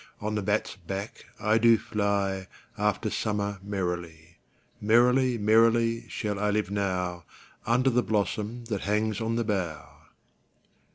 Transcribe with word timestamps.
On 0.19 0.33
the 0.33 0.41
bat's 0.41 0.77
back 0.77 1.25
I 1.39 1.59
do 1.59 1.77
fly 1.77 2.47
After 2.75 3.11
summer 3.11 3.59
merrily: 3.61 4.37
5 4.79 4.81
Merrily, 4.81 5.37
merrily, 5.37 6.09
shall 6.09 6.39
I 6.39 6.49
live 6.49 6.71
now, 6.71 7.23
Under 7.67 7.91
the 7.91 8.01
blossom 8.01 8.65
that 8.65 8.81
hangs 8.81 9.21
on 9.21 9.35
the 9.35 9.43
bough. 9.43 10.07